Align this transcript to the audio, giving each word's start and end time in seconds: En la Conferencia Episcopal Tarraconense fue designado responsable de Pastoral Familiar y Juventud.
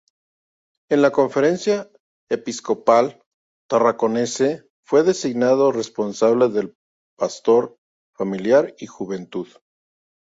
En 0.89 1.03
la 1.03 1.11
Conferencia 1.11 1.91
Episcopal 2.27 3.21
Tarraconense 3.69 4.67
fue 4.83 5.03
designado 5.03 5.71
responsable 5.71 6.49
de 6.49 6.73
Pastoral 7.15 7.75
Familiar 8.15 8.73
y 8.79 8.87
Juventud. 8.87 9.47